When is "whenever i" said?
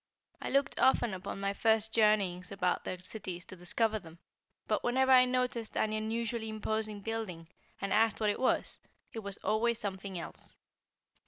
4.83-5.25